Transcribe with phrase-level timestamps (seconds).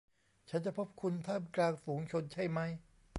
[0.49, 2.71] ฉันจะพบคุณท่ามกลางฝูงชนใช่มั้ย